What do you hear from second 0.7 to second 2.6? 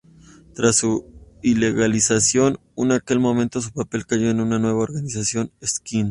su ilegalización